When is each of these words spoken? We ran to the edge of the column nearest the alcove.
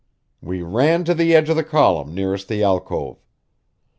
We 0.41 0.63
ran 0.63 1.03
to 1.03 1.13
the 1.13 1.35
edge 1.35 1.47
of 1.49 1.55
the 1.55 1.63
column 1.63 2.15
nearest 2.15 2.47
the 2.47 2.63
alcove. 2.63 3.19